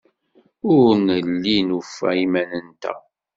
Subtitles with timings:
[0.75, 2.99] Ur nelli nufa iman-nteɣ.